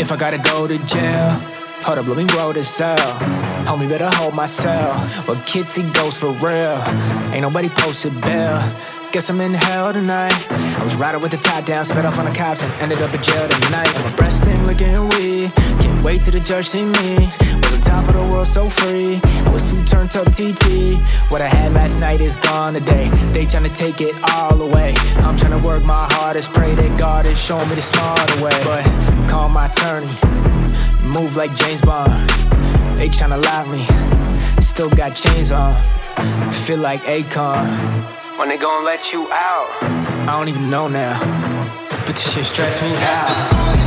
[0.00, 1.36] If I gotta go to jail,
[1.82, 2.96] hold up, let me roll this cell.
[3.66, 5.26] Homie, better hold myself.
[5.26, 6.82] But kids see ghosts for real.
[7.34, 8.66] Ain't nobody posted bail.
[9.12, 10.46] Guess I'm in hell tonight.
[10.50, 13.14] I was riding with the top down, sped off on the cops, and ended up
[13.14, 13.92] in jail tonight.
[14.00, 14.44] My breast
[16.08, 17.16] wait till the judge see me.
[17.60, 19.20] Was on top of the world so free.
[19.22, 20.96] I was too turned up TT.
[21.30, 23.10] What I had last night is gone today.
[23.34, 24.94] They tryna take it all away.
[25.18, 28.58] I'm tryna work my hardest, pray that God is showing me the smarter way.
[28.64, 28.84] But
[29.28, 30.14] call my attorney,
[31.02, 32.30] move like James Bond.
[32.96, 33.84] They tryna lock me,
[34.62, 35.74] still got chains on.
[36.64, 37.68] Feel like Akon.
[38.38, 39.68] When they gon' let you out?
[39.82, 41.18] I don't even know now.
[42.06, 43.77] But this shit stress me out.